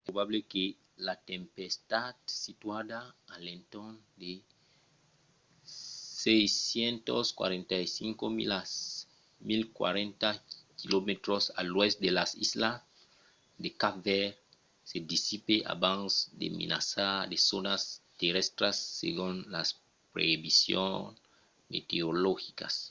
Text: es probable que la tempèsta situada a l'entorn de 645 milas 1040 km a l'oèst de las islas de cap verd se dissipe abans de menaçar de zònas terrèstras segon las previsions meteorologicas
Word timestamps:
es 0.01 0.05
probable 0.09 0.39
que 0.53 0.65
la 1.07 1.15
tempèsta 1.29 2.01
situada 2.43 2.99
a 3.33 3.35
l'entorn 3.45 3.95
de 4.21 4.31
645 5.63 8.25
milas 8.39 8.69
1040 9.49 10.29
km 10.81 11.11
a 11.59 11.61
l'oèst 11.71 11.97
de 12.05 12.11
las 12.17 12.31
islas 12.45 12.77
de 13.63 13.69
cap 13.81 13.93
verd 14.07 14.33
se 14.89 14.97
dissipe 15.11 15.55
abans 15.75 16.11
de 16.39 16.47
menaçar 16.59 17.15
de 17.31 17.37
zònas 17.49 17.81
terrèstras 18.19 18.77
segon 19.01 19.33
las 19.55 19.69
previsions 20.15 21.03
meteorologicas 21.73 22.73